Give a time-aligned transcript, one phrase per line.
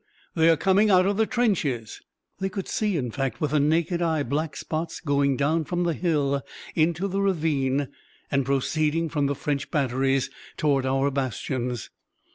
[0.33, 2.01] They are coming out of the trenches!'
[2.39, 5.93] "They could see, in fact, with the naked eye black spots going down from the
[5.93, 6.41] hill
[6.73, 7.87] into the ravine,
[8.31, 11.91] and proceeding from the French batteries toward our bastions.